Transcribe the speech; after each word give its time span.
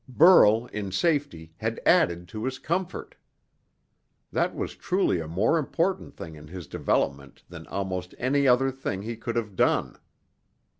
Burl, 0.09 0.65
in 0.73 0.91
safety, 0.91 1.53
had 1.57 1.79
added 1.85 2.27
to 2.29 2.45
his 2.45 2.57
comfort. 2.57 3.13
That 4.31 4.55
was 4.55 4.73
truly 4.75 5.19
a 5.19 5.27
more 5.27 5.59
important 5.59 6.15
thing 6.15 6.33
in 6.33 6.47
his 6.47 6.65
development 6.65 7.43
than 7.49 7.67
almost 7.67 8.15
any 8.17 8.47
other 8.47 8.71
thing 8.71 9.03
he 9.03 9.15
could 9.15 9.35
have 9.35 9.55
done. 9.55 9.99